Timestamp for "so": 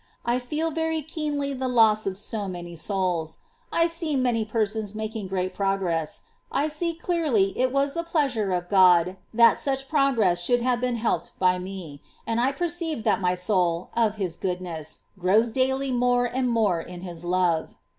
2.17-2.47